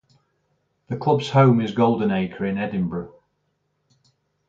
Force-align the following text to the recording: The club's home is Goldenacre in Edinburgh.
The 0.87 0.97
club's 0.97 1.29
home 1.29 1.61
is 1.61 1.73
Goldenacre 1.75 2.49
in 2.49 2.57
Edinburgh. 2.57 3.13